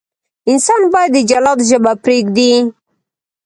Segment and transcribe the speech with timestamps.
[0.51, 2.51] انسان باید د جلاد ژبه پرېږدي.